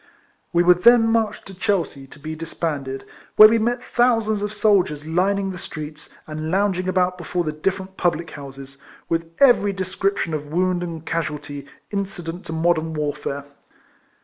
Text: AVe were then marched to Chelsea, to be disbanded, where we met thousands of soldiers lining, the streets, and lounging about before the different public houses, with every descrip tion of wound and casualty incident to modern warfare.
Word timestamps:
AVe 0.55 0.63
were 0.63 0.73
then 0.73 1.05
marched 1.11 1.45
to 1.45 1.53
Chelsea, 1.53 2.07
to 2.07 2.17
be 2.17 2.33
disbanded, 2.33 3.05
where 3.35 3.47
we 3.47 3.59
met 3.59 3.83
thousands 3.83 4.41
of 4.41 4.51
soldiers 4.51 5.05
lining, 5.05 5.51
the 5.51 5.59
streets, 5.59 6.09
and 6.25 6.49
lounging 6.49 6.89
about 6.89 7.19
before 7.19 7.43
the 7.43 7.51
different 7.51 7.97
public 7.97 8.31
houses, 8.31 8.79
with 9.09 9.29
every 9.37 9.71
descrip 9.71 10.17
tion 10.17 10.33
of 10.33 10.47
wound 10.51 10.81
and 10.81 11.05
casualty 11.05 11.67
incident 11.91 12.45
to 12.47 12.51
modern 12.51 12.95
warfare. 12.95 13.45